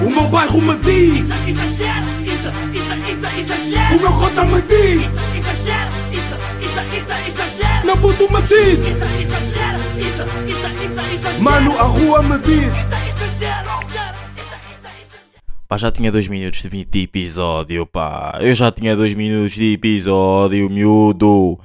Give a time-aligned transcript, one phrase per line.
[0.00, 3.96] O meu bairro me diz Exagero, isso, isso, isso, exagero.
[3.96, 5.02] O meu cota me diz
[5.36, 7.86] Exagero, isso, isso, isso, exagero.
[7.86, 11.42] Meu puto me diz Isso, exagero, isso, isso, isso, exagero.
[11.42, 15.42] Mano, a rua me diz Isso, exagero, exagero, isso, isso, exagero.
[15.66, 18.38] Pá, já tinha dois minutos de, episódio, pá.
[18.40, 21.58] Eu já tinha dois minutos de episódio, miúdo.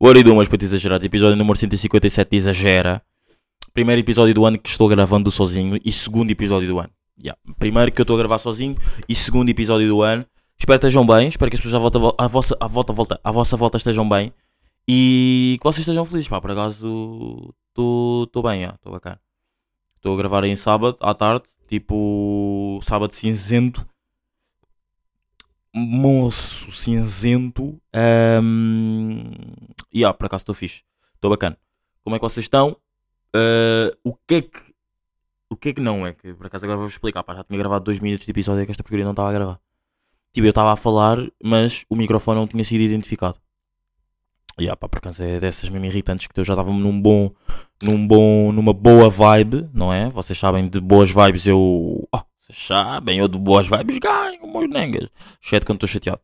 [0.00, 3.02] What do, mas para te exagerar, episódio número 157 de Exagera.
[3.74, 6.95] Primeiro episódio do ano que estou gravando sozinho e segundo episódio do ano.
[7.18, 7.40] Yeah.
[7.58, 8.76] Primeiro que eu estou a gravar sozinho
[9.08, 10.26] e segundo episódio do ano.
[10.58, 13.20] Espero que estejam bem, espero que as pessoas à, volta, à, vossa, à, volta, volta,
[13.22, 14.32] à vossa volta estejam bem
[14.88, 16.40] e que vocês estejam felizes, pá.
[16.40, 19.20] Por acaso estou bem, estou bacana.
[19.96, 23.86] Estou a gravar em sábado à tarde, tipo sábado cinzento.
[25.74, 27.78] Moço cinzento.
[28.42, 29.22] Um,
[29.92, 30.84] e ah, por acaso estou fixe.
[31.14, 31.58] Estou bacana.
[32.02, 32.76] Como é que vocês estão?
[33.34, 34.65] Uh, o que é que.
[35.56, 36.12] O que é que não é?
[36.12, 37.22] Que por acaso agora vou explicar.
[37.22, 39.58] Pá, já tinha gravado dois minutos de episódio que esta porcaria não estava a gravar.
[40.34, 43.38] Tipo, eu estava a falar, mas o microfone não tinha sido identificado.
[44.58, 47.30] E ah, pá, por acaso é dessas mesmo irritantes que eu já estava num bom,
[47.82, 50.10] num bom, numa boa vibe, não é?
[50.10, 52.06] Vocês sabem de boas vibes eu.
[52.14, 55.08] Oh, vocês sabem, eu de boas vibes ganho, meus nengas.
[55.42, 56.20] Exceto quando estou chateado.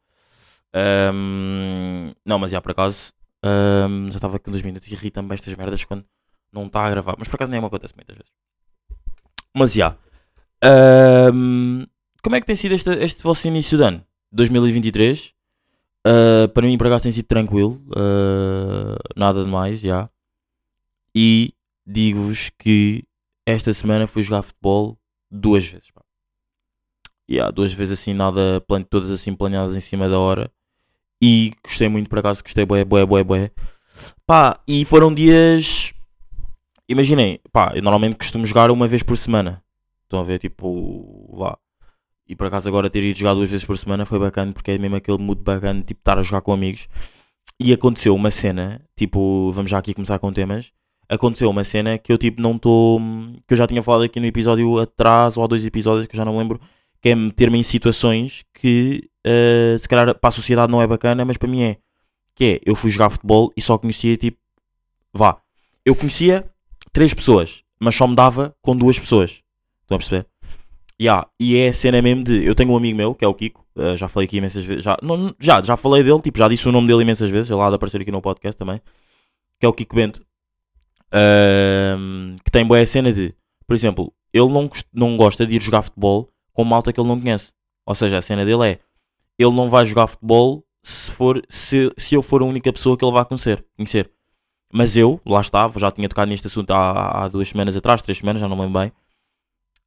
[1.15, 5.55] Um, não, mas já por acaso um, já estava com dois minutos e irritam-me estas
[5.55, 6.05] merdas quando
[6.53, 7.17] não está a gravar.
[7.19, 8.31] Mas por acaso nem me acontece muitas vezes.
[9.55, 9.97] Mas já.
[11.33, 11.85] Um,
[12.23, 14.07] como é que tem sido este, este vosso início de ano?
[14.33, 15.33] 2023?
[16.07, 17.83] Uh, para mim, por acaso, tem sido tranquilo.
[17.89, 20.09] Uh, nada de mais, já.
[21.15, 21.53] E
[21.87, 23.05] digo-vos que
[23.47, 24.99] esta semana fui jogar futebol
[25.31, 25.91] duas vezes.
[25.91, 26.03] Pá.
[27.31, 30.51] Yeah, duas vezes assim, nada, plan todas assim planeadas em cima da hora.
[31.21, 33.51] E gostei muito, por acaso, gostei, boé, boé, boé, boé.
[34.27, 35.93] Pá, e foram dias.
[36.93, 39.65] Imaginem, pá, eu normalmente costumo jogar uma vez por semana.
[40.03, 41.57] Estão a ver, tipo, vá.
[42.29, 44.79] E por acaso agora ter ido jogar duas vezes por semana foi bacana, porque é
[44.79, 46.89] mesmo aquele mood bacana, tipo, estar a jogar com amigos.
[47.59, 50.71] E aconteceu uma cena, tipo, vamos já aqui começar com temas.
[51.09, 53.01] Aconteceu uma cena que eu, tipo, não estou.
[53.49, 56.19] que eu já tinha falado aqui no episódio atrás, ou há dois episódios que eu
[56.19, 56.61] já não lembro,
[57.01, 61.25] que é meter-me em situações que, uh, se calhar, para a sociedade não é bacana,
[61.25, 61.79] mas para mim é.
[62.35, 64.37] Que é, eu fui jogar futebol e só conhecia, tipo,
[65.15, 65.41] vá.
[65.87, 66.52] Eu conhecia
[66.93, 69.43] três pessoas, mas só me dava com duas pessoas.
[69.83, 70.27] Estão a perceber?
[71.01, 72.45] Yeah, e é a cena mesmo de.
[72.45, 74.85] Eu tenho um amigo meu, que é o Kiko, uh, já falei aqui imensas vezes.
[74.85, 77.51] Já, não, já, já falei dele, tipo, já disse o nome dele imensas vezes.
[77.51, 78.81] Ele há de aparecer aqui no podcast também.
[79.59, 80.23] Que é o Kiko Bento.
[81.09, 83.35] Uh, que tem boa cena de.
[83.67, 87.21] Por exemplo, ele não, não gosta de ir jogar futebol com malta que ele não
[87.21, 87.53] conhece.
[87.85, 88.79] Ou seja, a cena dele é.
[89.39, 93.05] Ele não vai jogar futebol se, for, se, se eu for a única pessoa que
[93.05, 93.65] ele vai conhecer.
[93.77, 94.11] conhecer.
[94.73, 98.19] Mas eu, lá estava, já tinha tocado neste assunto há, há duas semanas atrás, três
[98.19, 98.93] semanas, já não me lembro bem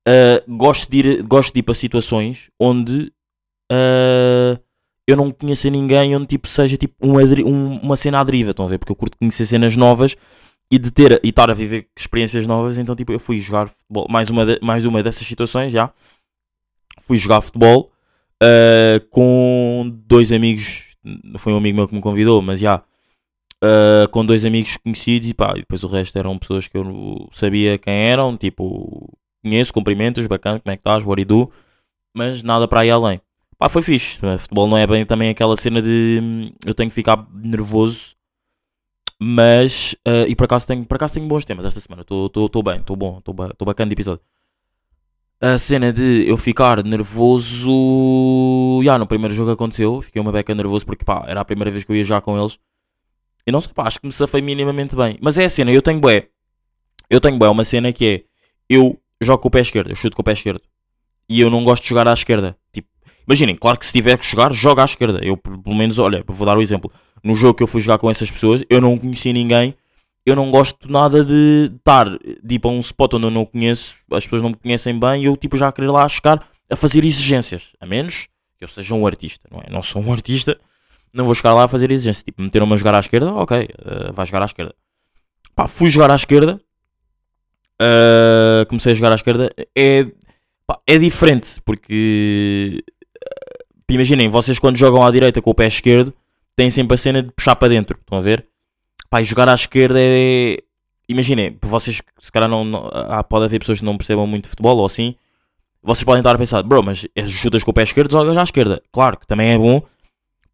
[0.07, 3.11] uh, gosto, de ir, gosto de ir para situações onde
[3.71, 4.59] uh,
[5.07, 8.65] eu não conheça ninguém, onde tipo, seja tipo um, um, uma cena à deriva, estão
[8.65, 8.77] a ver?
[8.77, 10.15] Porque eu curto conhecer cenas novas
[10.71, 14.07] e de ter e estar a viver experiências novas, então tipo, eu fui jogar futebol,
[14.09, 15.91] mais uma, de, mais uma dessas situações já.
[17.01, 17.91] Fui jogar futebol
[18.41, 20.95] uh, com dois amigos,
[21.37, 22.83] foi um amigo meu que me convidou, mas já.
[23.63, 27.27] Uh, com dois amigos conhecidos e pá, e depois o resto eram pessoas que eu
[27.31, 31.51] sabia quem eram, tipo conheço, cumprimentos, bacana, como é que estás, what you do,
[32.13, 33.21] mas nada para ir além.
[33.57, 34.19] Pá, foi fixe.
[34.39, 38.15] Futebol não é bem também aquela cena de hum, eu tenho que ficar nervoso,
[39.19, 42.01] mas uh, e por acaso, tenho, por acaso tenho bons temas esta semana.
[42.01, 44.23] Estou bem, estou bom, estou bacana de episódio.
[45.41, 47.69] A cena de eu ficar nervoso.
[48.79, 50.01] Já, yeah, no primeiro jogo aconteceu.
[50.01, 52.37] Fiquei uma beca nervoso porque pá, era a primeira vez que eu ia já com
[52.39, 52.57] eles.
[53.47, 55.17] E não sei, pá, acho que me safei minimamente bem.
[55.21, 56.27] Mas é a cena, eu tenho bué.
[57.09, 58.23] Eu tenho bué uma cena que é.
[58.67, 60.61] Eu jogo com o pé esquerdo, eu chuto com o pé esquerdo.
[61.29, 62.57] E eu não gosto de jogar à esquerda.
[62.73, 62.87] Tipo,
[63.27, 65.19] imaginem, claro que se tiver que jogar, joga à esquerda.
[65.23, 66.91] Eu, pelo menos, olha, vou dar o um exemplo.
[67.23, 69.75] No jogo que eu fui jogar com essas pessoas, eu não conhecia ninguém.
[70.25, 72.07] Eu não gosto nada de estar
[72.47, 75.25] tipo, a um spot onde eu não conheço, as pessoas não me conhecem bem e
[75.25, 77.73] eu tipo, já querer lá chegar a fazer exigências.
[77.79, 78.27] A menos
[78.57, 79.71] que eu seja um artista, não é?
[79.71, 80.59] Não sou um artista,
[81.15, 82.23] não vou chegar lá a fazer exigências.
[82.23, 84.75] Tipo, meteram-me a jogar à esquerda, ok, uh, vai jogar à esquerda.
[85.55, 86.59] Pá, fui jogar à esquerda
[87.81, 90.05] uh, comecei a jogar à esquerda, é,
[90.65, 96.13] pá, é diferente, porque uh, imaginem, vocês quando jogam à direita com o pé esquerdo,
[96.55, 98.47] têm sempre a cena de puxar para dentro, estão a ver?
[99.09, 100.57] Pá, e jogar à esquerda é.
[101.07, 104.49] Imaginem, vocês se calhar não, não há, pode haver pessoas que não percebam muito de
[104.49, 105.13] futebol ou assim,
[105.83, 108.81] vocês podem estar a pensar, bro, mas chutas com o pé esquerdo, jogas à esquerda.
[108.91, 109.83] Claro que também é bom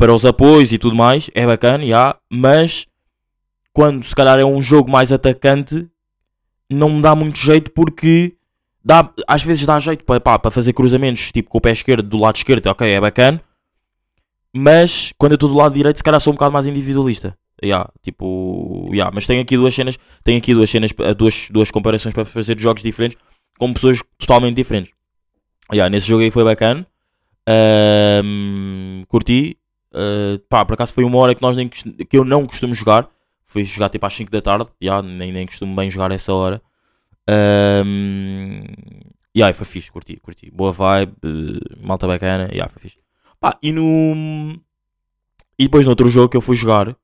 [0.01, 2.87] para os apoios e tudo mais, é bacana, já, mas
[3.71, 5.87] quando se calhar é um jogo mais atacante,
[6.67, 8.35] não me dá muito jeito porque
[8.83, 12.09] dá, às vezes dá jeito para, pá, para fazer cruzamentos tipo com o pé esquerdo
[12.09, 13.43] do lado esquerdo, ok, é bacana.
[14.51, 17.37] Mas quando eu estou do lado direito, se calhar sou um bocado mais individualista.
[17.63, 21.69] Yeah, tipo, yeah, mas tenho aqui duas cenas, tenho aqui duas cenas, eh, duas, duas
[21.69, 23.19] comparações para fazer de jogos diferentes
[23.59, 24.91] com pessoas totalmente diferentes.
[25.71, 26.87] Yeah, nesse jogo aí foi bacana.
[27.47, 29.60] Ahm, curti.
[29.93, 33.09] Uh, pá, por acaso foi uma hora que, nós nem, que eu não costumo jogar.
[33.45, 34.69] Fui jogar tipo às 5 da tarde.
[34.81, 36.61] Yeah, nem, nem costumo bem jogar essa hora.
[37.29, 38.63] Um,
[39.35, 40.49] yeah, foi fixe, curti, curti.
[40.51, 42.47] Boa vibe, eh, malta bacana.
[42.51, 42.97] Yeah, foi fixe.
[43.39, 44.57] Pá, e no.
[45.59, 46.95] E depois no outro jogo que eu fui jogar,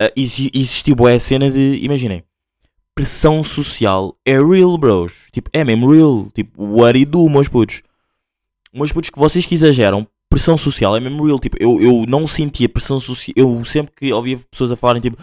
[0.00, 1.78] eh, exi- existiu boa cena de.
[1.82, 2.24] Imaginem,
[2.94, 5.12] pressão social é real, bros.
[5.32, 6.30] Tipo, é mesmo real.
[6.34, 7.82] Tipo, what do, meus putos.
[8.72, 11.38] Meus putos que vocês que exageram, pressão social é mesmo real.
[11.38, 13.34] Tipo, eu, eu não sentia pressão social.
[13.36, 15.18] Eu sempre que ouvia pessoas a falarem, tipo,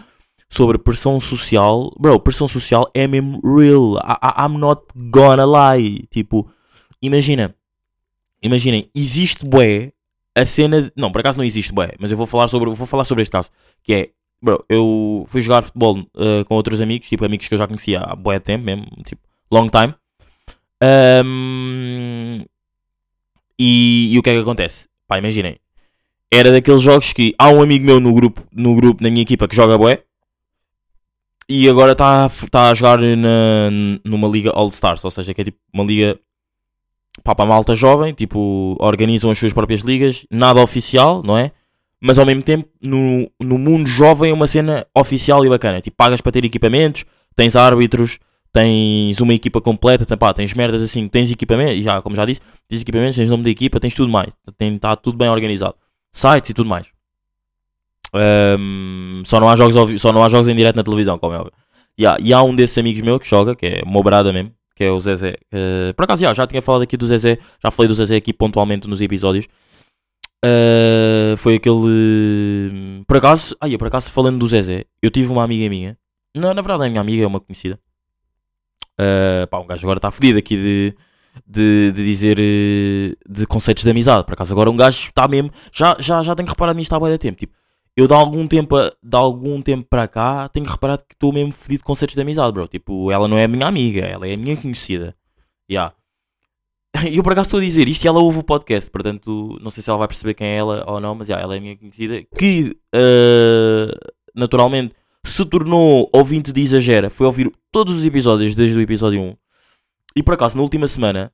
[0.48, 3.96] sobre pressão social, bro, pressão social é mesmo real.
[3.96, 5.44] I, I- I'm not gonna
[5.74, 6.06] lie.
[6.10, 6.48] Tipo,
[7.02, 7.54] imagina,
[8.42, 9.92] imaginem, existe bué
[10.36, 10.82] a cena.
[10.82, 13.22] De, não, por acaso não existe bué, mas eu vou falar sobre, vou falar sobre
[13.22, 13.50] este caso.
[13.82, 14.10] Que é,
[14.40, 18.00] bro, eu fui jogar futebol eh, com outros amigos, tipo amigos que eu já conhecia
[18.00, 19.20] há bué tempo mesmo, tipo,
[19.50, 19.94] long time.
[20.80, 22.44] Ahm,
[23.58, 24.88] e, e o que é que acontece?
[25.08, 25.56] Pá, imaginem.
[26.30, 29.48] Era daqueles jogos que há um amigo meu no grupo, no grupo, na minha equipa,
[29.48, 30.02] que joga bué.
[31.48, 33.70] E agora está tá a jogar na,
[34.04, 36.20] numa liga All Stars, ou seja, que é tipo uma liga
[37.24, 41.50] pá, para malta jovem, tipo, organizam as suas próprias ligas, nada oficial, não é?
[41.98, 45.80] Mas ao mesmo tempo, no, no mundo jovem é uma cena oficial e bacana.
[45.80, 48.18] Tipo, pagas para ter equipamentos, tens árbitros,
[48.58, 52.40] tens uma equipa completa, tem, pá, tens merdas assim, tens equipamentos, já, como já disse,
[52.66, 54.32] tens equipamentos, tens nome da equipa, tens tudo mais.
[54.60, 55.74] Está tudo bem organizado.
[56.12, 56.86] Sites e tudo mais.
[58.12, 61.34] Ahm, só, não há jogos ao só não há jogos em direto na televisão, como
[61.34, 61.52] é óbvio.
[62.00, 64.84] Yeah, e há um desses amigos meus que joga, que é uma brada mesmo, que
[64.84, 65.32] é o Zezé.
[65.50, 68.32] que- por acaso, yeah, já tinha falado aqui do Zezé, já falei do Zezé aqui
[68.32, 69.46] pontualmente nos episódios.
[70.44, 73.02] Ah, foi aquele.
[73.06, 75.96] Por acaso, ai, por acaso, falando do Zezé, eu tive uma amiga minha,
[76.36, 77.78] não, na verdade, é minha amiga, é uma conhecida.
[78.98, 80.94] Ah, pá, um gajo agora está fedido aqui de,
[81.46, 84.24] de, de dizer eh, de conceitos de amizade.
[84.24, 85.50] Por acaso, agora um gajo está mesmo.
[85.72, 87.38] Já, já, já tenho reparado nisto há de tempo.
[87.38, 87.54] Tipo,
[87.96, 91.78] eu de algum tempo, de algum tempo para cá tenho reparado que estou mesmo fedido
[91.78, 92.66] de conceitos de amizade, bro.
[92.66, 95.14] Tipo, ela não é a minha amiga, ela é a minha conhecida.
[95.70, 95.94] Yeah.
[97.10, 99.70] E eu por acaso estou a dizer isto e ela ouve o podcast, portanto, não
[99.70, 101.60] sei se ela vai perceber quem é ela ou não, mas yeah, ela é a
[101.60, 102.24] minha conhecida.
[102.36, 103.92] Que eh,
[104.34, 104.94] naturalmente
[105.30, 109.36] se tornou ouvinte de exagera, foi ouvir todos os episódios desde o episódio 1.
[110.16, 111.32] E por acaso, na última semana,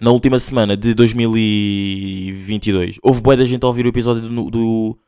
[0.00, 4.50] na última semana de 2022, houve boa da gente a ouvir o episódio do.
[4.50, 4.98] do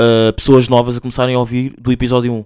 [0.00, 2.44] uh, pessoas novas a começarem a ouvir do episódio 1.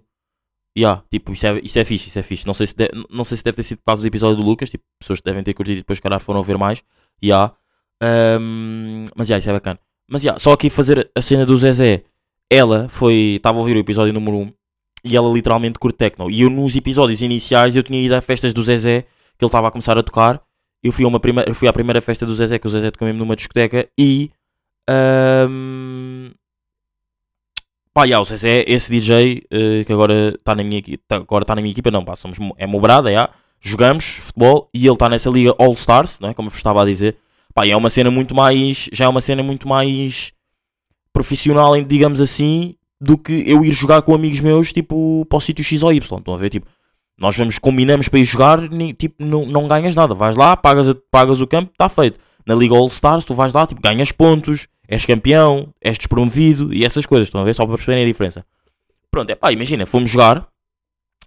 [0.79, 2.47] Yeah, tipo, isso é, isso é fixe, isso é fixe.
[2.47, 4.43] Não sei, se de- não sei se deve ter sido por causa do episódio do
[4.43, 6.83] Lucas, tipo, pessoas que devem ter curtido e depois, calhar, foram ver mais.
[7.23, 7.55] Yeah.
[8.03, 9.79] Um, mas, yeah, isso é bacana.
[10.11, 12.05] Mas, yeah, só aqui fazer a cena do Zezé.
[12.51, 14.53] Ela foi, estava a ouvir o episódio número 1
[15.05, 16.31] e ela literalmente curte techno.
[16.31, 19.03] E eu, nos episódios iniciais, eu tinha ido a festas do Zezé,
[19.39, 20.41] que ele estava a começar a tocar.
[20.83, 23.07] Eu fui, uma primeira, eu fui à primeira festa do Zezé, que o Zezé tocou
[23.07, 24.31] mesmo numa discoteca, e.
[24.91, 26.31] Um,
[27.95, 31.17] pá, yeah, o Zezé esse DJ eh, que agora está na minha equipa.
[31.17, 34.85] Agora está na minha equipa, não, pá, somos, mo- é mobrada, yeah, jogamos futebol e
[34.87, 36.35] ele está nessa liga All Stars, não é?
[36.35, 37.17] Como eu estava a dizer.
[37.55, 38.89] Pá, é uma cena muito mais.
[38.93, 40.33] Já é uma cena muito mais
[41.13, 45.65] profissional, digamos assim, do que eu ir jogar com amigos meus, tipo, para o sítio
[45.65, 46.19] X ou Y.
[46.19, 46.51] Estão a ver?
[46.51, 46.69] Tipo,
[47.19, 50.15] nós vamos, combinamos para ir jogar, nem, tipo, não, não ganhas nada.
[50.15, 52.21] Vais lá, pagas, pagas o campo, está feito.
[52.47, 56.85] Na Liga All Stars, tu vais lá, tipo, ganhas pontos, és campeão, és despromovido e
[56.85, 57.27] essas coisas.
[57.27, 57.55] Estão a ver?
[57.55, 58.47] Só para perceberem a diferença.
[59.11, 60.47] Pronto, é pá, imagina, fomos jogar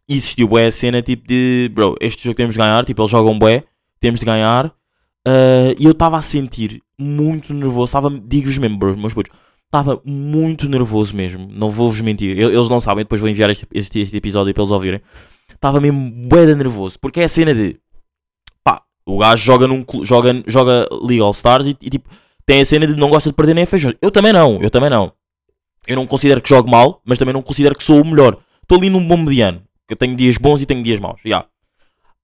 [0.10, 3.12] e existiu bué a cena tipo de, bro, este jogo temos de ganhar, tipo, eles
[3.12, 3.64] jogam bué,
[4.00, 4.74] temos de ganhar.
[5.28, 9.32] ah, e eu estava a sentir muito nervoso, estava, digo-vos mesmo, bro, meus putos,
[9.68, 14.00] estava muito nervoso mesmo, não vou-vos mentir, eles não sabem, depois vou enviar este, este,
[14.00, 15.02] este episódio para eles ouvirem.
[15.54, 17.80] Estava mesmo bué nervoso, porque é a cena de,
[18.64, 22.10] pá, o gajo joga, num, joga, joga League All Stars e, e, tipo,
[22.46, 23.94] tem a cena de não gosta de perder nem feijão.
[24.02, 25.12] Eu também não, eu também não.
[25.88, 28.38] Eu não considero que jogo mal, mas também não considero que sou o melhor.
[28.62, 31.46] Estou ali num bom mediano, que eu tenho dias bons e tenho dias maus, já.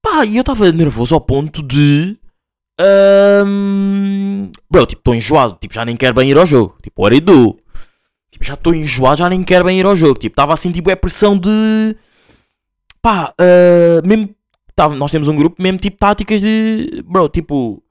[0.02, 2.18] Pá, e eu estava nervoso ao ponto de...
[2.80, 5.58] Ahm, bro, tipo, estou enjoado.
[5.60, 6.78] Tipo, já nem quero bem ir ao jogo.
[6.82, 7.60] Tipo, what do?
[8.32, 10.20] Tipo, já estou enjoado, já nem quero bem ir ao jogo.
[10.20, 11.96] Tipo, estava assim, tipo, é pressão de...
[13.02, 14.34] Pá, ah, mesmo...
[14.76, 17.04] Tava, nós temos um grupo, mesmo tipo táticas de...
[17.06, 17.84] Bro, tipo...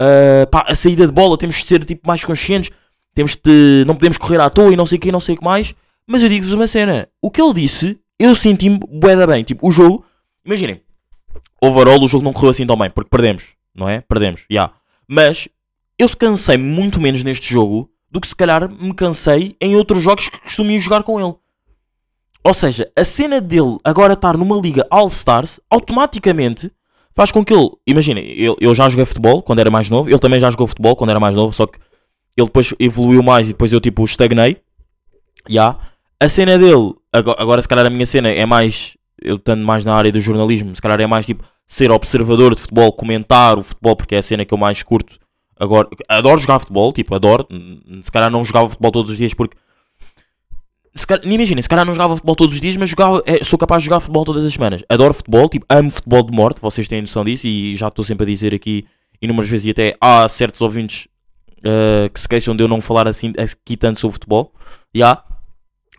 [0.00, 2.70] ah, pá, a saída de bola, temos de ser, tipo, mais conscientes.
[3.14, 3.84] Temos de...
[3.86, 5.74] Não podemos correr à toa e não sei o que, não sei o que mais.
[6.06, 7.08] Mas eu digo-vos uma cena.
[7.20, 9.42] O que ele disse, eu senti-me bué bem.
[9.42, 10.04] Tipo, o jogo...
[10.44, 10.80] Imaginem.
[11.60, 13.57] Overall, o jogo não correu assim tão bem, porque perdemos.
[13.78, 14.00] Não é?
[14.00, 14.70] Perdemos, já.
[15.06, 15.48] Mas
[15.98, 20.02] eu se cansei muito menos neste jogo do que se calhar me cansei em outros
[20.02, 21.34] jogos que costumo jogar com ele.
[22.44, 26.70] Ou seja, a cena dele agora estar numa liga All-Stars automaticamente
[27.14, 27.70] faz com que ele.
[27.86, 30.96] Imagina, eu, eu já joguei futebol quando era mais novo, ele também já jogou futebol
[30.96, 31.78] quando era mais novo, só que
[32.36, 34.58] ele depois evoluiu mais e depois eu tipo estagnei.
[35.48, 35.76] Já.
[36.20, 38.96] A cena dele, agora, agora se calhar a minha cena é mais.
[39.20, 42.62] Eu estando mais na área do jornalismo, se calhar é mais tipo ser observador de
[42.62, 45.18] futebol, comentar o futebol, porque é a cena que eu mais curto.
[45.60, 47.46] Agora, adoro jogar futebol, tipo, adoro.
[48.02, 49.56] Se calhar não jogava futebol todos os dias porque
[50.94, 53.58] se calhar, imagina, se calhar não jogava futebol todos os dias, mas jogava, é, sou
[53.58, 54.82] capaz de jogar futebol todas as semanas.
[54.88, 58.24] Adoro futebol, tipo, amo futebol de morte, vocês têm noção disso e já estou sempre
[58.24, 58.86] a dizer aqui
[59.20, 61.06] inúmeras vezes e até há certos ouvintes
[61.58, 64.52] uh, que se queixam de eu não falar assim aqui tanto sobre futebol.
[64.94, 65.24] Já, yeah,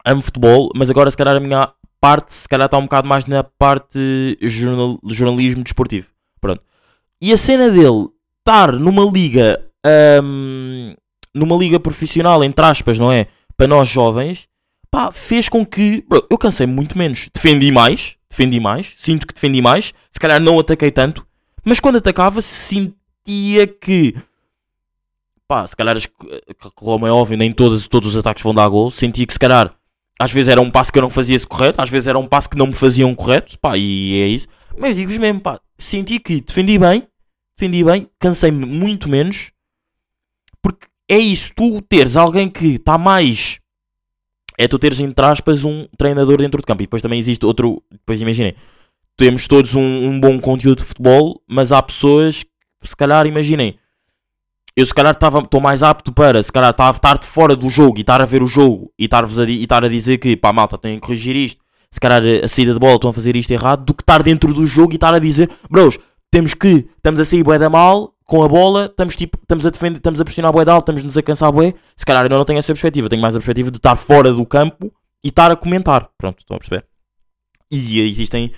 [0.05, 3.25] amo futebol, mas agora se calhar a minha parte, se calhar está um bocado mais
[3.25, 6.07] na parte jornal, jornalismo desportivo.
[6.39, 6.61] Pronto.
[7.21, 8.07] E a cena dele
[8.39, 9.63] estar numa liga,
[10.23, 10.95] um,
[11.33, 13.27] numa liga profissional, entre aspas, não é?
[13.57, 14.47] Para nós jovens,
[14.89, 17.29] pá, fez com que bro, eu cansei muito menos.
[17.33, 19.93] Defendi mais, defendi mais, sinto que defendi mais.
[20.11, 21.25] Se calhar não ataquei tanto,
[21.63, 24.15] mas quando atacava sentia que
[25.47, 25.97] pá, se calhar,
[26.75, 28.89] como é óbvio, nem todos, todos os ataques vão dar gol.
[28.91, 29.73] Sentia que se calhar
[30.19, 32.49] às vezes era um passo que eu não fazia correto, às vezes era um passo
[32.49, 34.47] que não me faziam correto, pá, e é isso.
[34.77, 37.03] Mas digo-vos mesmo, pá, senti que defendi bem,
[37.57, 39.51] defendi bem, cansei-me muito menos,
[40.61, 43.59] porque é isso, tu teres alguém que está mais
[44.59, 46.83] é tu teres, entre aspas, um treinador dentro de campo.
[46.83, 47.81] E depois também existe outro.
[47.89, 48.53] Depois imaginem,
[49.15, 53.79] temos todos um, um, bom conteúdo de futebol, mas há pessoas que, se calhar, imaginem,
[54.79, 58.01] eu se calhar estou mais apto para, se calhar, estar de fora do jogo e
[58.01, 61.01] estar a ver o jogo e estar a, a dizer que, pá, malta, têm que
[61.01, 61.61] corrigir isto.
[61.91, 64.53] Se calhar a saída de bola estão a fazer isto errado, do que estar dentro
[64.53, 65.97] do jogo e estar a dizer, bros,
[66.31, 69.71] temos que, estamos a sair bué da mal, com a bola, estamos, tipo, estamos a
[69.71, 71.73] defender, estamos a pressionar bué de alto, estamos-nos a cansar bué.
[71.95, 74.45] Se calhar eu não tenho essa perspectiva, tenho mais a perspectiva de estar fora do
[74.45, 74.93] campo
[75.23, 76.09] e estar a comentar.
[76.15, 76.85] Pronto, estão a perceber?
[77.71, 78.53] E existem,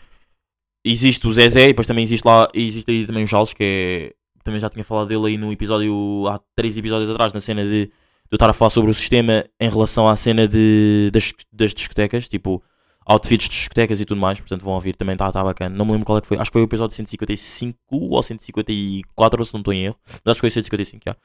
[0.85, 4.13] existe o Zezé e depois também existe lá, existe aí também o Charles, que é,
[4.43, 7.86] também já tinha falado dele aí no episódio, há três episódios atrás, na cena de,
[7.86, 7.91] de
[8.31, 12.27] eu estar a falar sobre o sistema em relação à cena de, das, das discotecas,
[12.27, 12.63] tipo,
[13.05, 15.75] outfits de discotecas e tudo mais, portanto vão ouvir, também está tá bacana.
[15.75, 19.45] Não me lembro qual é que foi, acho que foi o episódio 155 ou 154,
[19.45, 21.15] se não estou em erro, mas acho que foi 155, já.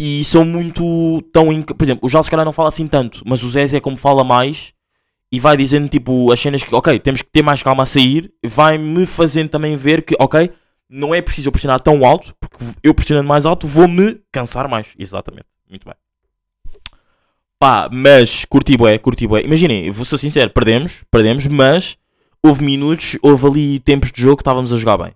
[0.00, 1.52] E são muito tão.
[1.52, 1.74] Inc...
[1.74, 3.96] Por exemplo, o Jales, se calhar, não fala assim tanto, mas o Zé é como
[3.96, 4.72] fala mais
[5.30, 8.32] e vai dizendo tipo as cenas que, ok, temos que ter mais calma a sair,
[8.44, 10.50] vai-me fazendo também ver que, ok,
[10.88, 14.94] não é preciso eu pressionar tão alto, porque eu pressionando mais alto vou-me cansar mais.
[14.98, 15.94] Exatamente, muito bem.
[17.58, 19.42] Pá, mas curti bué, curti bué.
[19.42, 21.98] Imaginem, vou ser sincero, perdemos, perdemos, mas
[22.42, 25.12] houve minutos, houve ali tempos de jogo que estávamos a jogar bem.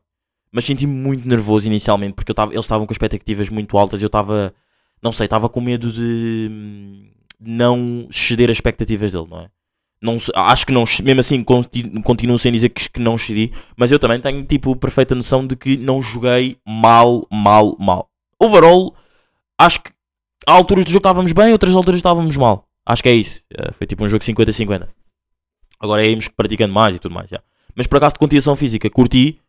[0.51, 4.05] Mas senti-me muito nervoso inicialmente, porque eu tava, eles estavam com expectativas muito altas e
[4.05, 4.53] eu estava,
[5.01, 7.07] não sei, estava com medo de hum,
[7.41, 9.49] não ceder as expectativas dele, não é?
[10.03, 14.01] Não, acho que não, mesmo assim continuo, sem dizer que, que não cedi, mas eu
[14.01, 18.11] também tenho tipo perfeita noção de que não joguei mal, mal, mal.
[18.37, 18.97] Overall,
[19.57, 19.93] acho que
[20.45, 22.67] há alturas do jogo estávamos bem, outras alturas estávamos mal.
[22.85, 23.43] Acho que é isso.
[23.57, 24.89] Uh, foi tipo um jogo 50-50.
[25.79, 27.31] Agora é praticando mais e tudo mais.
[27.31, 27.47] Yeah.
[27.77, 29.41] Mas por acaso de condição física, curti.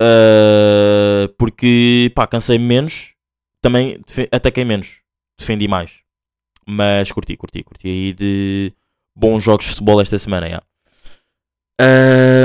[0.00, 3.14] Uh, porque pá, cansei-me menos.
[3.60, 5.00] Também ataquei menos.
[5.36, 6.00] Defendi mais.
[6.66, 8.72] Mas curti, curti, curti aí de
[9.14, 10.46] bons jogos de futebol esta semana.
[10.46, 10.66] Yeah.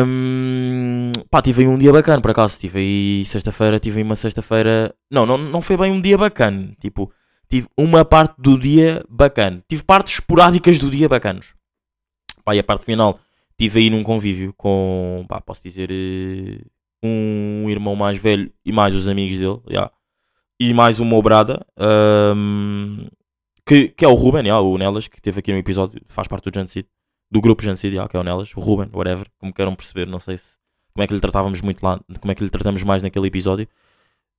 [0.06, 2.60] Um, pá, tive aí um dia bacana por acaso.
[2.60, 4.94] Tive aí sexta-feira, tive aí uma sexta-feira.
[5.12, 6.74] Não, não, não foi bem um dia bacana.
[6.80, 7.12] Tipo,
[7.50, 9.64] tive uma parte do dia bacana.
[9.68, 11.56] Tive partes esporádicas do dia bacanos.
[12.44, 13.20] Pá, e a parte final
[13.58, 16.64] tive aí num convívio com, pá, posso dizer, eh,
[17.04, 19.92] um irmão mais velho e mais os amigos dele, yeah.
[20.60, 21.66] e mais uma obrada,
[22.36, 23.08] um,
[23.68, 26.50] que, que é o Ruben, yeah, o Nelas, que teve aqui no episódio, faz parte
[26.50, 26.88] do Janseed,
[27.30, 30.20] do grupo Janseed, yeah, que é o Nelas, o Ruben, whatever, como queiram perceber, não
[30.20, 30.58] sei se
[30.94, 33.68] como é que lhe tratávamos muito lá, como é que lhe tratamos mais naquele episódio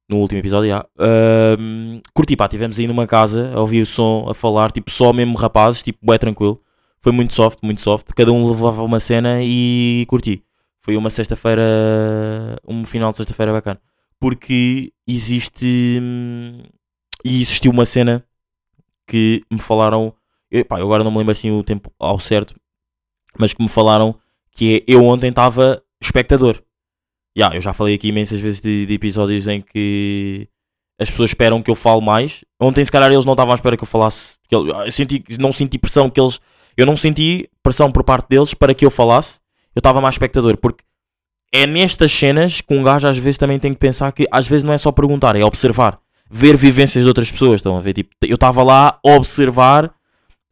[0.09, 0.77] no último episódio.
[0.97, 5.13] Uh, curti, pá, estivemos aí numa casa a ouvir o som, a falar, tipo, só
[5.13, 6.61] mesmo rapazes, tipo, é tranquilo.
[7.01, 8.09] Foi muito soft, muito soft.
[8.17, 10.43] Cada um levava uma cena e curti.
[10.81, 11.63] Foi uma sexta-feira,
[12.67, 13.81] um final de sexta-feira bacana.
[14.19, 16.01] Porque existe.
[17.25, 18.25] E existiu uma cena
[19.09, 20.15] que me falaram.
[20.51, 22.55] Eu, pá, eu agora não me lembro assim o tempo ao certo,
[23.39, 24.15] mas que me falaram
[24.53, 26.63] que é eu ontem estava espectador
[27.39, 30.49] yeah, eu já falei aqui imensas vezes de, de, episódios em que
[31.01, 32.45] as pessoas esperam que eu fale mais.
[32.61, 34.37] Ontem, se calhar, eles não estavam à espera que eu falasse.
[34.49, 36.41] Que eu, eu senti, não senti pressão que eles.
[36.77, 39.39] Eu não senti pressão por parte deles para que eu falasse.
[39.75, 40.83] Eu estava mais espectador, porque
[41.53, 44.65] é nestas cenas que um gajo às vezes também tem que pensar que às vezes
[44.65, 46.01] não é só perguntar, é observar.
[46.31, 47.57] Ver vivências de outras pessoas.
[47.61, 47.95] Estão a ver?
[47.95, 49.93] Tipo, eu estava lá a observar,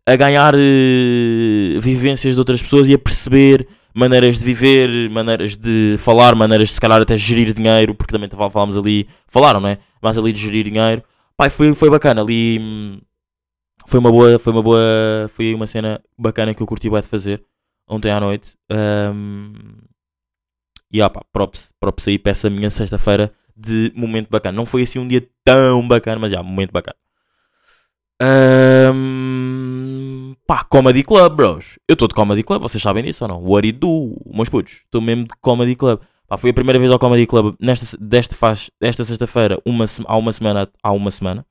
[0.06, 5.96] a ganhar eh, vivências de outras pessoas e a perceber maneiras de viver, maneiras de
[5.98, 9.78] falar, maneiras de se calhar até gerir dinheiro, porque também falámos ali, falaram, né?
[10.02, 11.02] Mas ali de gerir dinheiro.
[11.36, 12.58] Pai, foi, foi bacana ali.
[12.60, 12.98] hum,
[13.86, 14.80] Foi uma boa, foi uma boa,
[15.30, 17.42] foi uma cena bacana que eu curti bem de fazer
[17.88, 18.54] ontem à noite.
[18.70, 19.52] Um,
[20.92, 24.56] e ah pá, props, props aí para essa minha sexta-feira de momento bacana.
[24.56, 26.96] Não foi assim um dia tão bacana, mas já, momento bacana.
[28.94, 31.78] Um, pá, Comedy Club, bros.
[31.88, 33.42] Eu estou de Comedy Club, vocês sabem disso ou não?
[33.42, 34.82] What it do, meus putos.
[34.84, 36.00] Estou mesmo de Comedy Club.
[36.28, 40.16] Pá, foi a primeira vez ao Comedy Club nesta, deste faz, desta sexta-feira, uma, há
[40.16, 40.68] uma semana.
[40.82, 41.46] Há uma semana.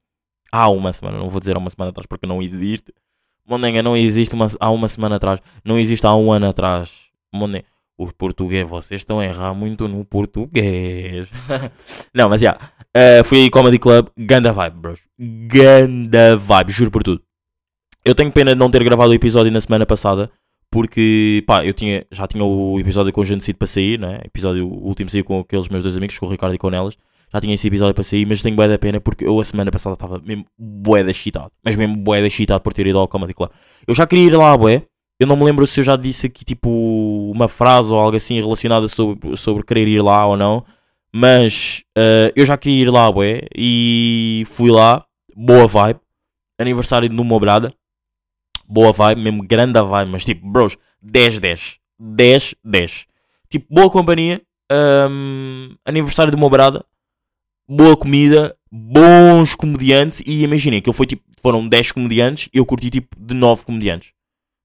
[0.52, 2.94] Há uma semana, não vou dizer há uma semana atrás porque não existe.
[3.48, 5.40] Mondenga, não existe uma, há uma semana atrás.
[5.64, 6.92] Não existe há um ano atrás.
[7.34, 7.66] Mondenga.
[7.98, 11.30] Os português, vocês estão a errar muito no português.
[12.14, 12.58] não, mas já.
[12.96, 15.02] Uh, fui Comedy Club, ganda vibe, bros.
[15.18, 17.22] Ganda vibe, juro por tudo.
[18.04, 20.30] Eu tenho pena de não ter gravado o episódio na semana passada,
[20.70, 24.20] porque, pá, eu tinha, já tinha o episódio com o Genocídio para sair, né?
[24.26, 26.98] Episódio, o último saiu com aqueles meus dois amigos, com o Ricardo e com elas.
[27.34, 29.72] Já tinha esse episódio para sair, mas tenho bué da pena porque eu a semana
[29.72, 31.52] passada estava mesmo bué da excitado.
[31.64, 33.50] Mas mesmo bué da excitado por ter ido ao Comedy Club.
[33.88, 34.84] Eu já queria ir lá, bué.
[35.20, 36.70] Eu não me lembro se eu já disse aqui, tipo,
[37.34, 40.66] uma frase ou algo assim relacionada sobre, sobre querer ir lá ou não.
[41.14, 43.48] Mas eh, eu já queria ir lá, bué.
[43.56, 45.06] E fui lá.
[45.34, 46.02] Boa vibe.
[46.60, 47.72] Aniversário do meu brada.
[48.68, 50.12] Boa vibe, mesmo grande vibe.
[50.12, 51.78] Mas tipo, bros, 10-10.
[52.02, 53.06] 10-10.
[53.50, 54.42] Tipo, boa companhia.
[55.10, 56.84] hum, aniversário do meu brada.
[57.66, 58.54] Boa comida.
[58.70, 60.22] Bons comediantes.
[60.26, 62.50] E imaginem que eu fui tipo, foram 10 comediantes.
[62.54, 64.15] E eu curti tipo de 9 comediantes.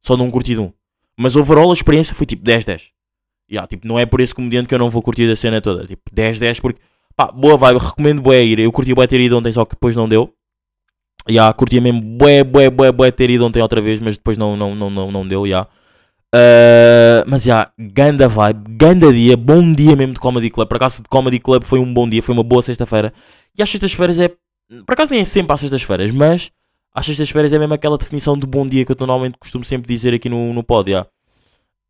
[0.03, 0.73] Só não curti de um.
[1.17, 2.89] Mas overall a experiência foi tipo 10-10.
[3.51, 5.85] Yeah, tipo, não é por esse comediante que eu não vou curtir a cena toda.
[5.85, 6.81] Tipo, 10-10 porque,
[7.17, 8.61] pá, boa vibe, recomendo bué ir.
[8.61, 10.33] Eu curti bué ter ido ontem, só que depois não deu.
[11.29, 14.57] Yeah, curtia mesmo bué, bué, bué, bué ter ido ontem outra vez, mas depois não,
[14.57, 15.69] não, não, não, não deu, yeah.
[16.33, 20.69] Uh, mas já, yeah, ganda vibe, ganda dia, bom dia mesmo de Comedy Club.
[20.69, 23.13] Por acaso de Comedy Club foi um bom dia, foi uma boa sexta-feira.
[23.59, 26.53] E às sextas-feiras é, por acaso nem é sempre às sextas-feiras, mas
[26.95, 30.15] às sextas-feiras é mesmo aquela definição de bom dia que eu normalmente costumo sempre dizer
[30.15, 30.93] aqui no, no pod.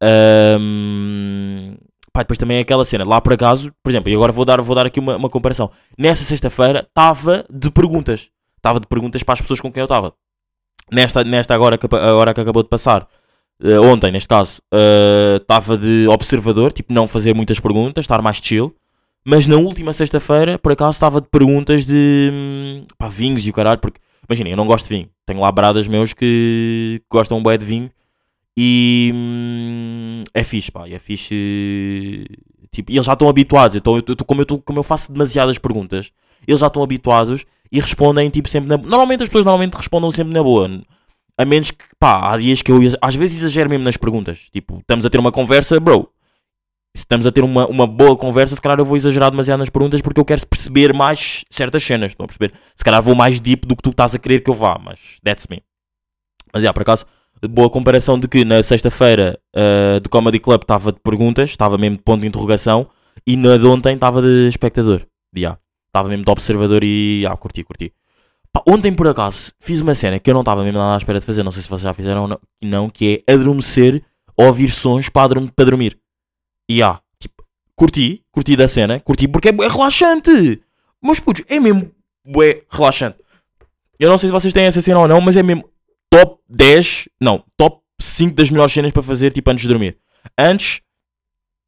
[0.03, 1.77] Um,
[2.13, 4.61] pá, depois também é aquela cena, lá por acaso, por exemplo, e agora vou dar,
[4.61, 5.71] vou dar aqui uma, uma comparação.
[5.99, 8.31] Nessa sexta-feira estava de perguntas.
[8.57, 10.13] Estava de perguntas para as pessoas com quem eu estava.
[10.93, 13.09] Nesta, nesta agora, que, agora que acabou de passar,
[13.63, 18.39] eh, ontem neste caso, eh, estava de observador, tipo não fazer muitas perguntas, estar mais
[18.39, 18.75] chill.
[19.25, 23.53] Mas na última sexta-feira, por acaso, estava de perguntas de hum, pá, vinhos e o
[23.53, 24.01] caralho, porque
[24.31, 25.09] imaginem, eu não gosto de vinho.
[25.27, 27.91] Tenho lá bradas meus que gostam bem de vinho
[28.57, 32.27] e hum, é fixe, pá, é fixe.
[32.73, 33.77] Tipo, e eles já estão habituados.
[33.77, 36.11] Então, eu, eu- como, eu, como eu faço demasiadas perguntas,
[36.47, 40.33] eles já estão habituados e respondem tipo sempre na Normalmente as pessoas normalmente respondem sempre
[40.33, 40.69] na boa.
[41.39, 44.49] A menos que, pá, há dias que eu às vezes exagero mesmo nas perguntas.
[44.53, 46.09] Tipo, estamos a ter uma conversa, bro.
[46.95, 50.03] Estamos a ter uma, uma boa conversa, se calhar eu vou exagerar demasiado nas perguntas
[50.03, 52.13] porque eu quero perceber mais certas cenas.
[52.13, 52.53] Estão a perceber?
[52.75, 54.99] Se calhar vou mais deep do que tu estás a querer que eu vá, mas
[55.25, 55.63] that's me.
[56.53, 57.07] Mas já, por acaso,
[57.49, 61.97] boa comparação de que na sexta-feira uh, de Comedy Club estava de perguntas, estava mesmo
[61.97, 62.89] de ponto de interrogação,
[63.27, 65.07] e na de ontem estava de espectador.
[65.35, 65.59] Já.
[65.89, 67.93] Estava mesmo de observador e ah, curti, curti.
[68.53, 71.19] Pá, ontem por acaso fiz uma cena que eu não estava mesmo nada à espera
[71.19, 74.03] de fazer, não sei se vocês já fizeram ou não, que é adormecer
[74.37, 75.99] ou ouvir sons para, para dormir.
[76.71, 77.43] E ah, tipo,
[77.75, 80.63] curti, curti da cena, curti porque é bué relaxante.
[81.03, 81.91] Mas putos, é mesmo
[82.25, 83.19] bué relaxante.
[83.99, 85.69] Eu não sei se vocês têm essa cena ou não, mas é mesmo
[86.09, 89.99] top 10, não, top 5 das melhores cenas para fazer tipo antes de dormir.
[90.39, 90.81] Antes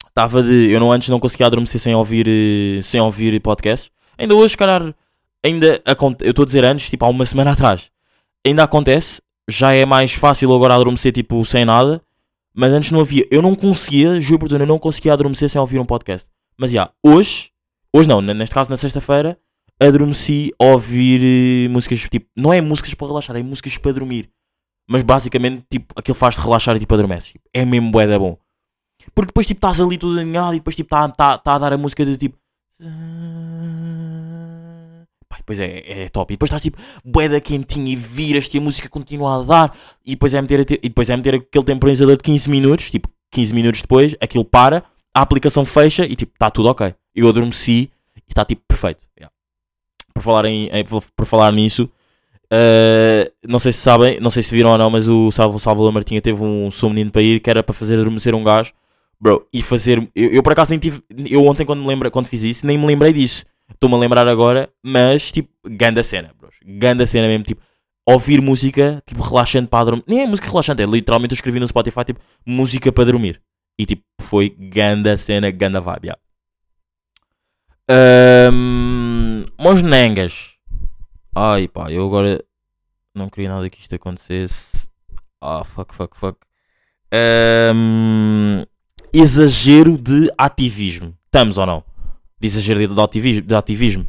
[0.07, 3.91] estava de, eu não antes não conseguia adormecer sem ouvir eh, sem ouvir podcast.
[4.17, 4.95] Ainda hoje, calhar,
[5.45, 7.91] ainda aconte- eu estou a dizer antes, tipo há uma semana atrás.
[8.47, 12.01] Ainda acontece, já é mais fácil agora adormecer tipo sem nada,
[12.55, 15.79] mas antes não havia, eu não conseguia, juro por eu não conseguia adormecer sem ouvir
[15.79, 16.29] um podcast.
[16.57, 17.51] Mas já, hoje,
[17.95, 19.39] hoje não, neste caso na sexta-feira,
[19.81, 21.21] adormeci a ouvir
[21.67, 24.31] eh, músicas tipo, não é músicas para relaxar, é músicas para dormir.
[24.89, 27.33] Mas basicamente, tipo, aquilo faz-te relaxar e tipo adormeces.
[27.33, 28.37] Tipo, é mesmo bué da bom.
[29.15, 31.73] Porque depois tipo estás ali tudo alinhado e depois tipo está tá, tá a dar
[31.73, 32.39] a música de tipo.
[35.33, 36.31] Pá, depois é, é top.
[36.31, 39.77] E depois estás tipo bué da quentinho e viras-te e a música continua a dar.
[40.05, 42.91] E depois é meter, a e depois é meter aquele temporizador de 15 minutos.
[42.91, 46.95] Tipo, 15 minutos depois, aquilo para, a aplicação fecha e tipo, está tudo ok.
[47.15, 49.07] Eu adormeci e está tipo perfeito.
[49.19, 49.33] Yeah.
[50.13, 51.91] Por, falar em, em- por falar nisso,
[52.53, 56.21] Uh, não sei se sabem, não sei se viram ou não, mas o Salvador Martinha
[56.21, 58.75] teve um menino para ir que era para fazer adormecer um gajo.
[59.19, 60.07] Bro, e fazer.
[60.15, 61.01] Eu, eu por acaso nem tive.
[61.31, 63.47] Eu ontem, quando, me lembra, quando fiz isso, nem me lembrei disso.
[63.75, 66.57] Estou-me a lembrar agora, mas tipo, ganda cena, bros.
[66.65, 67.63] Ganda cena mesmo, tipo,
[68.07, 70.05] ouvir música, tipo, relaxante para dormir.
[70.07, 73.41] Nem é música relaxante, é literalmente eu escrevi no Spotify, tipo, música para dormir.
[73.79, 76.21] E tipo, foi ganda cena, ganda vibe, yeah.
[78.53, 80.53] Um, Mons Nengas.
[81.35, 82.43] Ai pá, eu agora
[83.15, 84.89] não queria nada que isto acontecesse.
[85.41, 86.39] Ah, fuck, fuck, fuck.
[87.75, 88.65] Um,
[89.13, 91.15] exagero de ativismo.
[91.27, 91.85] Estamos ou não?
[92.43, 94.07] De exagero de ativismo, de ativismo.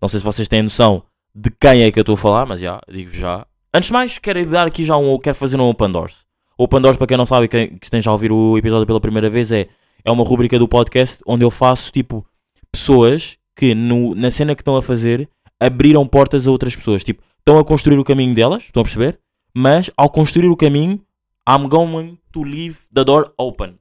[0.00, 1.02] Não sei se vocês têm noção
[1.34, 3.46] de quem é que eu estou a falar, mas já, digo já.
[3.74, 5.18] Antes de mais, quero dar aqui já um.
[5.18, 6.24] Quero fazer um Open Doors.
[6.56, 9.28] Open Doors, para quem não sabe, quem, que esteja a ouvir o episódio pela primeira
[9.28, 9.68] vez, é,
[10.02, 12.26] é uma rubrica do podcast onde eu faço tipo
[12.72, 15.28] pessoas que no, na cena que estão a fazer
[15.60, 17.04] abriram portas a outras pessoas.
[17.04, 19.20] Tipo, estão a construir o caminho delas, estão a perceber?
[19.54, 20.98] Mas ao construir o caminho,
[21.46, 23.78] I'm going to leave the door open.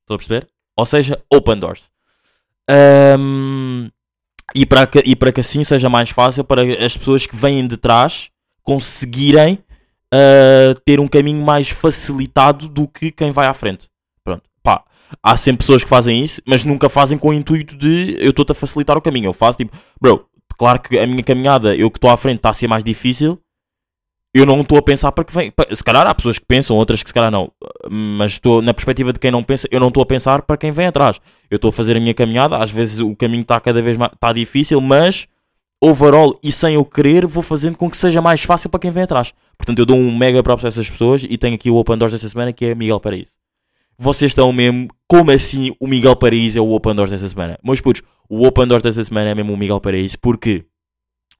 [0.00, 0.46] Estão a perceber?
[0.76, 1.90] Ou seja, open doors.
[2.68, 3.88] Um,
[4.54, 7.66] e, para que, e para que assim seja mais fácil para as pessoas que vêm
[7.66, 8.30] de trás
[8.62, 9.58] conseguirem
[10.14, 13.88] uh, ter um caminho mais facilitado do que quem vai à frente.
[14.24, 14.42] Pronto.
[14.62, 14.84] Pá,
[15.22, 18.52] há sempre pessoas que fazem isso, mas nunca fazem com o intuito de eu estou-te
[18.52, 19.26] a facilitar o caminho.
[19.26, 20.26] Eu faço tipo, bro,
[20.58, 23.40] claro que a minha caminhada, eu que estou à frente, está a ser mais difícil.
[24.32, 25.52] Eu não estou a pensar para que vem.
[25.74, 27.50] Se calhar há pessoas que pensam, outras que se calhar não.
[27.90, 30.70] Mas estou na perspectiva de quem não pensa, eu não estou a pensar para quem
[30.70, 31.20] vem atrás.
[31.50, 34.12] Eu estou a fazer a minha caminhada, às vezes o caminho está cada vez mais
[34.12, 35.26] está difícil, mas
[35.80, 39.02] overall e sem eu querer, vou fazendo com que seja mais fácil para quem vem
[39.02, 39.32] atrás.
[39.56, 42.12] Portanto, eu dou um mega props a essas pessoas e tenho aqui o Open Doors
[42.12, 43.32] desta semana que é Miguel Paraíso.
[43.98, 47.58] Vocês estão mesmo, como assim o Miguel Paraíso é o Open Doors desta semana?
[47.64, 50.64] Meus putos, o Open Doors desta semana é mesmo o Miguel Paraíso, porque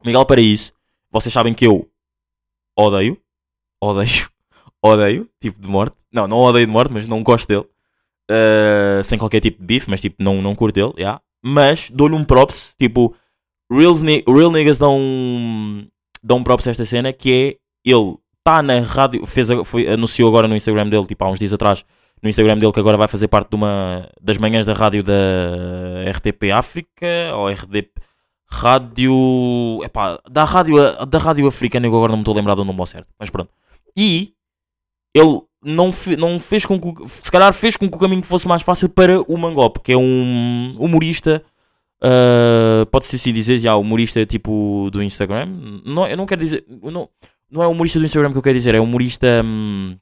[0.05, 0.73] Miguel Paraíso,
[1.11, 1.89] vocês sabem que eu
[2.81, 3.19] odeio,
[3.81, 4.29] odeio,
[4.83, 5.97] odeio, tipo de morte.
[6.13, 7.67] Não, não odeio de morte, mas não gosto dele.
[8.31, 11.21] Uh, sem qualquer tipo de bife, mas tipo, não, não curto ele, yeah.
[11.43, 13.15] Mas dou-lhe um props, tipo,
[13.71, 15.87] reals, real niggas dão,
[16.23, 20.29] dão um props a esta cena, que é, ele está na rádio, fez, foi, anunciou
[20.29, 21.85] agora no Instagram dele, tipo, há uns dias atrás,
[22.23, 25.15] no Instagram dele, que agora vai fazer parte de uma das manhãs da rádio da
[26.11, 27.91] RTP África, ou RDP,
[28.53, 32.65] rádio, epá, da rádio, da rádio africana, eu agora não me estou a lembrar do
[32.65, 33.51] nome ao certo, mas pronto.
[33.97, 34.33] E
[35.15, 38.47] ele não, fe- não fez com que, se calhar fez com que o caminho fosse
[38.49, 41.43] mais fácil para o Mangop, que é um humorista,
[42.03, 45.47] ah, pode-se assim dizer, já, humorista tipo do Instagram.
[45.85, 47.09] Não, eu não quero dizer, não,
[47.51, 49.97] não é humorista do Instagram que eu quero dizer, é humorista hum,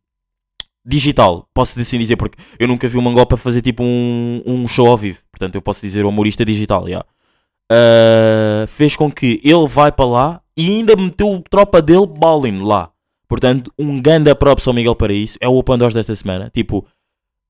[0.85, 4.67] digital, posso assim dizer, porque eu nunca vi o Mangop a fazer tipo um, um
[4.69, 7.05] show ao vivo, portanto eu posso dizer humorista digital, já.
[7.71, 12.63] Ah, fez com que ele vai para lá e ainda meteu o tropa dele bowling
[12.63, 12.91] lá.
[13.29, 15.37] Portanto, um ganda props ao Miguel para isso.
[15.41, 16.51] É o Open Doors desta semana.
[16.53, 16.87] Tipo,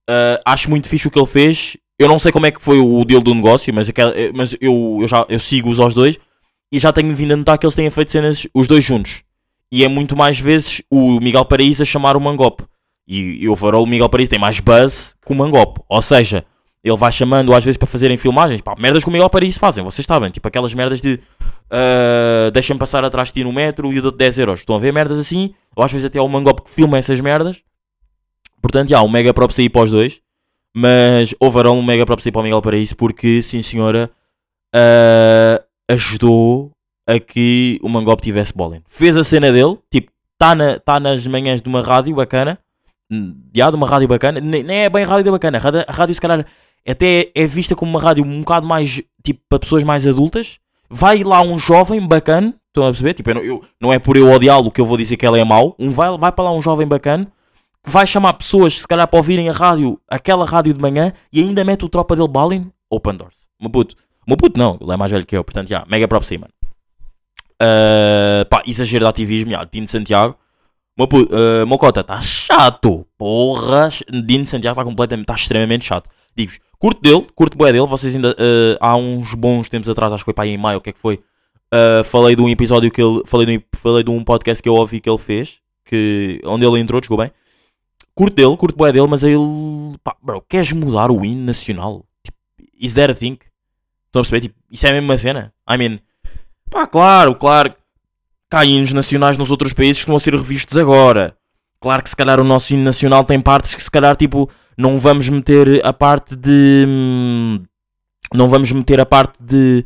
[0.09, 1.77] ah, acho muito fixe o que ele fez.
[1.99, 4.55] Eu não sei como é que foi o deal do negócio, mas, aquela- eh, mas
[4.61, 6.17] eu, eu já eu sigo-os aos dois
[6.73, 9.25] e já tenho vindo a notar que eles têm feito cenas os dois juntos.
[9.71, 12.63] E é muito mais vezes o Miguel Paraíso a chamar o Mangop.
[13.07, 15.81] E, e overall o Miguel Paraíso tem mais buzz que o Mangop.
[15.89, 16.45] Ou seja,
[16.83, 18.61] ele vai chamando às vezes para fazerem filmagens.
[18.61, 20.31] Pá, merdas que o Paraíso fazem, vocês sabem.
[20.31, 21.21] Tipo aquelas merdas de
[21.71, 24.61] ah, deixa-me passar atrás de ti no metro e eu dou-te 10 euros.
[24.61, 25.55] Estão a ver merdas assim?
[25.77, 27.63] Ou às vezes até é o Mangop que filma essas merdas.
[28.61, 30.21] Portanto, já, um mega props aí para os dois.
[30.75, 34.11] Mas overall um mega props aí para o Miguel Paraíso porque, sim senhora,
[34.75, 36.71] ah, ajudou
[37.07, 38.83] a que o Mangop tivesse bowling.
[38.87, 42.59] Fez a cena dele, tipo, está na, tá nas manhãs de uma rádio bacana.
[43.11, 44.41] hum, de uma rádio bacana.
[44.41, 45.59] Nem, nem é bem rádio bacana.
[45.59, 46.47] Rádio, a rádio, se calhar,
[46.87, 50.59] até é vista como uma rádio um bocado mais, tipo, para pessoas mais adultas.
[50.91, 53.15] Vai lá um jovem bacana, estão a perceber?
[53.15, 55.45] Tipo, eu eu- não é por eu odiá-lo que eu vou dizer que ele é
[55.45, 55.75] mau.
[55.79, 57.31] Um, vai, vai para lá um jovem bacana
[57.85, 61.41] que vai chamar pessoas, se calhar, para ouvirem a rádio, aquela rádio de manhã, e
[61.43, 63.37] ainda mete o tropa dele Balin, Open Doors.
[63.61, 63.95] Meu puto.
[64.27, 66.53] Meu puto não, ele é mais velho que eu, portanto, já, mega aí, mano.
[67.61, 70.37] Uh, pá, exagero de ativismo, já, Dino Santiago.
[70.97, 73.89] Meu puto, uh, Mocota, está chato, porra.
[74.25, 76.11] Dino Santiago está completamente, está extremamente chato.
[76.39, 80.23] Digo-vos, curto dele, curto bué dele, vocês ainda, uh, há uns bons tempos atrás, acho
[80.23, 82.49] que foi para aí em maio, o que é que foi, uh, falei de um
[82.49, 85.59] episódio que ele, falei de, falei de um podcast que eu ouvi que ele fez,
[85.85, 87.33] que, onde ele entrou, desculpa bem.
[88.15, 89.37] Curto dele, curto bué dele, mas ele,
[90.05, 92.05] pá, bro, queres mudar o hino nacional?
[92.23, 92.39] Tipo,
[92.81, 93.37] is that a thing?
[94.07, 94.43] Estão a perceber?
[94.43, 95.53] Tipo, isso é a mesma cena?
[95.69, 95.99] I mean,
[96.71, 97.75] pá, claro, claro,
[98.53, 101.37] há hinos nacionais nos outros países que estão a ser revistos agora.
[101.81, 104.49] Claro que se calhar o nosso hino nacional tem partes que se calhar, tipo,
[104.79, 106.85] não vamos meter a parte de...
[106.89, 107.61] hum,
[108.33, 109.85] Não vamos meter a parte de...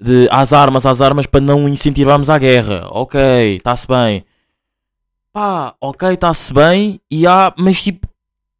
[0.00, 2.86] de armas, às armas, para não incentivarmos a guerra.
[2.90, 3.20] Ok,
[3.56, 4.24] está-se bem.
[5.32, 8.06] Pá, ok, está-se bem, e há, mas tipo,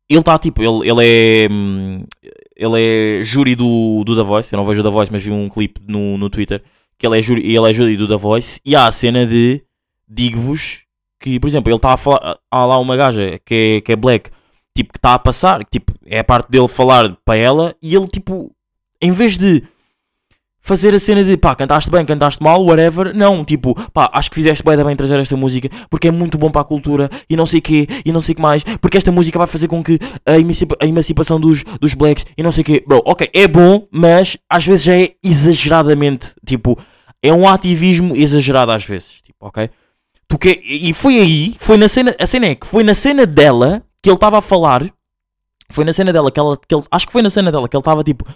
[0.09, 1.49] ele está tipo, ele, ele é.
[1.51, 2.05] hum,
[2.57, 4.53] Ele é júri do, do The Voice.
[4.53, 6.63] Eu não vejo o The Voice, mas vi um clipe no, no Twitter.
[6.99, 8.61] Que ele é, júri, ele é júri do The Voice.
[8.65, 9.63] E há a cena de.
[10.09, 10.83] Digo-vos
[11.19, 12.39] que, por exemplo, ele está a falar.
[12.51, 14.31] Há lá uma gaja que é, que é black.
[14.77, 15.65] Tipo, que está a passar.
[15.65, 17.75] Tipo, é a parte dele falar para ela.
[17.83, 18.51] E ele, tipo,
[19.01, 19.63] em vez de
[20.65, 23.13] fazer a cena de pá, cantaste bem, cantaste mal, whatever.
[23.15, 26.51] Não, tipo, pá, acho que fizeste bem, bem trazer esta música porque é muito bom
[26.53, 29.37] para a cultura e não sei quê, e não sei que mais, porque esta música
[29.39, 32.85] vai fazer com que a, emancipa- a emancipação dos, dos blacks e não sei quê.
[32.87, 36.79] Bro, ok, é bom, mas às vezes já é exageradamente, tipo,
[37.21, 39.69] é um ativismo exagerado às vezes, tipo, ok?
[40.29, 43.27] Tu que, e foi aí, foi na cena, a cena é que foi na cena
[43.27, 44.93] dela que ele estava a falar,
[45.71, 47.77] foi na cena dela que ela, que ele, acho que foi na cena dela que
[47.77, 48.27] ele estava tipo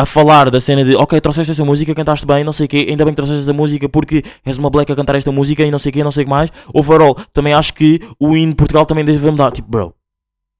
[0.00, 2.86] a falar da cena de ok, trouxeste esta música, cantaste bem, não sei o quê,
[2.88, 5.70] ainda bem que trouxeste esta música porque és uma black a cantar esta música e
[5.72, 6.50] não sei o quê, não sei o que mais.
[6.72, 9.50] Overall, também acho que o hino de Portugal também deve mudar.
[9.50, 9.94] Tipo, bro,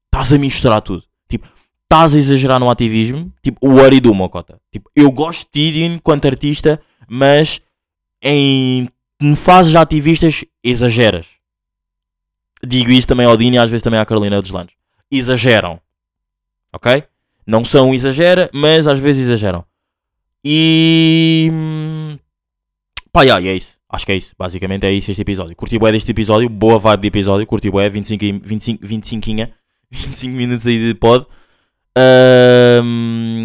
[0.07, 1.05] estás a misturar tudo.
[1.29, 1.47] Tipo,
[1.85, 3.33] estás a exagerar no ativismo.
[3.41, 4.61] Tipo, o Ari do Mocota.
[4.73, 7.61] Tipo, eu gosto de ti enquanto artista, mas
[8.21, 8.88] em
[9.37, 11.38] fases ativistas exageras.
[12.66, 14.75] Digo isso também ao Dini e às vezes também à Carolina dos Landes.
[15.11, 15.81] Exageram.
[16.73, 17.05] Ok?
[17.47, 19.64] Não são exagera, mas às vezes exageram.
[20.44, 21.49] E.
[21.53, 22.18] hum,
[23.12, 23.79] Pá, yeah, é isso.
[23.88, 24.35] Acho que é isso.
[24.38, 25.57] Basicamente é isso este episódio.
[25.57, 26.49] Curti bué deste episódio.
[26.49, 27.47] Boa vibe de episódio.
[27.47, 27.88] Curti bué.
[27.88, 29.53] 25, e- 25, 25,
[29.90, 31.27] 25 minutos aí de pod.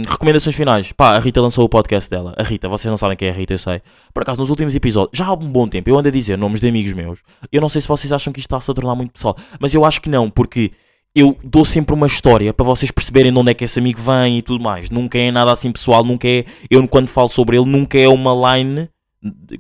[0.08, 0.92] Recomendações finais.
[0.92, 2.34] Pá, a Rita lançou o podcast dela.
[2.38, 3.82] A Rita, vocês não sabem quem é a Rita, eu sei.
[4.14, 6.62] Por acaso, nos últimos episódios, já há um bom tempo, eu ando a dizer nomes
[6.62, 7.20] de amigos meus.
[7.52, 9.84] Eu não sei se vocês acham que isto está-se a tornar muito pessoal, mas eu
[9.84, 10.72] acho que não, porque
[11.16, 14.40] eu dou sempre uma história para vocês perceberem de onde é que esse amigo vem
[14.40, 14.90] e tudo mais.
[14.90, 16.46] Nunca é nada assim pessoal, nunca é.
[16.70, 18.90] Eu, quando falo sobre ele, nunca é uma line.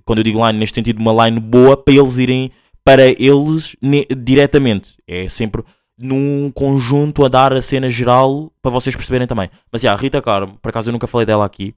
[0.03, 2.51] Quando eu digo line, neste sentido, uma line boa para eles irem
[2.83, 3.75] para eles
[4.17, 4.95] diretamente.
[5.07, 5.63] É sempre
[5.99, 9.49] num conjunto a dar a cena geral para vocês perceberem também.
[9.71, 11.75] Mas já, a Rita Carmo, por acaso eu nunca falei dela aqui,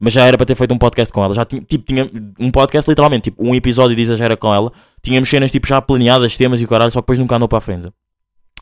[0.00, 1.34] mas já era para ter feito um podcast com ela.
[1.34, 4.72] Já tinha, tipo, tinha um podcast literalmente, tipo, um episódio de exagera com ela.
[5.02, 7.58] Tínhamos cenas tipo já planeadas, temas e o caralho, só que depois nunca andou para
[7.58, 7.88] a frente.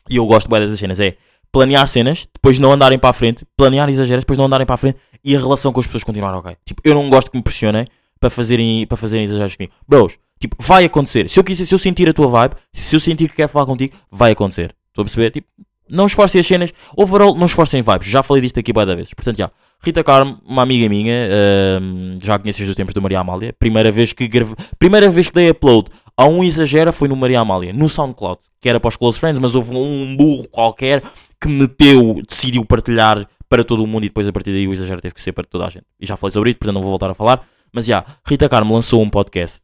[0.09, 1.15] E eu gosto bem dessas cenas, é
[1.51, 4.77] planear cenas, depois não andarem para a frente, planear exageros, depois não andarem para a
[4.77, 6.55] frente e a relação com as pessoas continuar ok.
[6.65, 7.85] Tipo, eu não gosto que me pressionem
[8.19, 9.73] para fazerem, para fazerem exageros comigo.
[9.87, 11.29] Bros, tipo, vai acontecer.
[11.29, 13.65] Se eu, quiser, se eu sentir a tua vibe, se eu sentir que quero falar
[13.65, 14.73] contigo, vai acontecer.
[14.97, 15.31] Estou a perceber?
[15.31, 15.47] Tipo,
[15.87, 16.73] não esforcem as cenas.
[16.95, 18.07] Overall, não esforcem vibes.
[18.07, 19.13] Já falei disto aqui várias vezes.
[19.13, 19.51] Portanto, já.
[19.79, 23.53] Rita Carmo, uma amiga minha, ahm, já conheces dos tempos do Maria Amália.
[23.59, 24.55] Primeira vez que grave...
[24.79, 28.67] Primeira vez que dei upload a um exagera foi no Maria Amália, no SoundCloud, que
[28.67, 31.03] era para os Close Friends, mas houve um burro qualquer
[31.39, 34.99] que meteu, decidiu partilhar para todo o mundo e depois a partir daí o exagero
[34.99, 35.85] teve que ser para toda a gente.
[35.99, 37.45] E já falei sobre isso, portanto não vou voltar a falar.
[37.71, 39.61] Mas já, Rita Carmo lançou um podcast.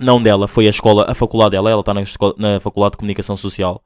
[0.00, 2.02] Não dela, foi a escola, a faculdade dela, ela está na,
[2.36, 3.80] na Faculdade de Comunicação Social.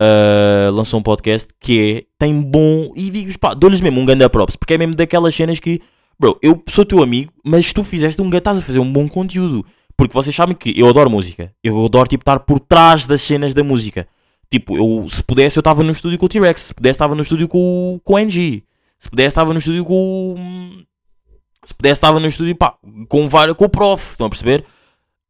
[0.00, 4.30] Uh, lançou um podcast que é, tem bom, e digo-vos, pá, dou-lhes mesmo um ganda
[4.30, 5.82] props, porque é mesmo daquelas cenas que,
[6.18, 9.62] bro, eu sou teu amigo, mas tu fizeste um, estás a fazer um bom conteúdo,
[9.98, 13.52] porque vocês sabem que eu adoro música, eu adoro, tipo, estar por trás das cenas
[13.52, 14.08] da música,
[14.50, 17.20] tipo, eu, se pudesse eu estava no estúdio com o T-Rex, se pudesse estava no
[17.20, 18.64] estúdio com, com o NG,
[18.98, 22.74] se pudesse estava no estúdio com, o- se pudesse estava no estúdio, pá,
[23.06, 24.64] com, com o prof, estão a perceber?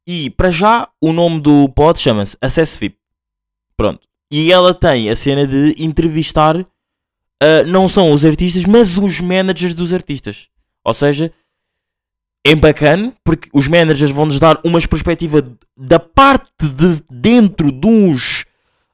[0.07, 2.97] E, para já, o nome do pod chama-se Acesso VIP,
[3.77, 4.09] pronto.
[4.31, 6.65] E ela tem a cena de entrevistar
[7.41, 10.49] ah, não são os artistas, mas os managers dos artistas.
[10.85, 11.33] Ou seja,
[12.47, 18.45] é bacana porque os managers vão-nos dar uma perspectiva da parte de dentro dos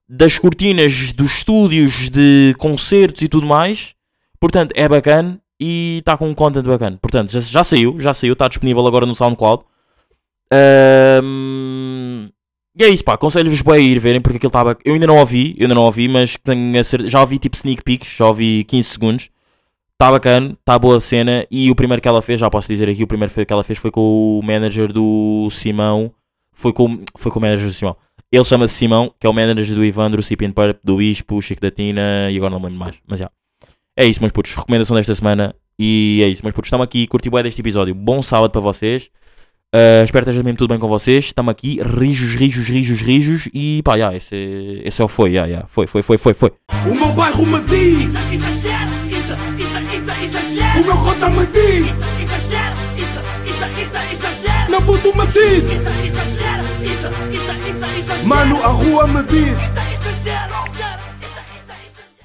[0.09, 3.94] das cortinas dos estúdios de concertos e tudo mais.
[4.38, 6.96] Portanto, é bacana e está com um content bacana.
[7.03, 9.64] Portanto, já, já saiu, já saiu, está disponível agora no SoundCloud.
[10.53, 11.55] Ahm,
[12.78, 14.76] e é isso, pá, aconselho-vos bem a ir verem porque aquilo estava.
[14.84, 17.56] Eu ainda não ouvi, eu ainda não ouvi, mas tenho a cer- já ouvi tipo
[17.56, 19.30] sneak peeks, já ouvi 15 segundos.
[19.94, 21.46] Está bacana, está boa a cena.
[21.50, 23.78] E o primeiro que ela fez, já posso dizer aqui, o primeiro que ela fez
[23.78, 26.12] foi com o manager do Simão.
[26.52, 27.96] Foi com, foi com o manager do Simão.
[28.30, 31.70] Ele chama-se Simão, que é o manager do Ivandro, Cipin Purp, do Bispo, Chico da
[31.70, 32.96] Tina e agora não lembro mais.
[33.06, 33.30] Mas já.
[33.96, 34.52] É isso, meus putos.
[34.54, 35.54] Recomendação desta semana.
[35.78, 36.68] E é isso, meus putos.
[36.68, 37.94] Estamos aqui, curti bué deste episódio.
[37.94, 39.08] Bom sábado para vocês.
[39.74, 41.26] Uh, espero que esteja mesmo tudo bem com vocês.
[41.26, 43.48] Estamos aqui, rijos, rijos, rijos, rijos.
[43.52, 45.64] E pá, já, esse, esse é o foi, já, já.
[45.68, 46.52] Foi, foi, foi, foi, foi.
[46.88, 50.81] O meu bairro me diz, isso, isso, isso, exagera.
[50.81, 52.61] o meu cota me diz, isso, isso,
[53.81, 54.70] isso, exagera.
[54.70, 59.59] meu puto me diz, Isso, isso, isso, isso, mano, a rua me diz.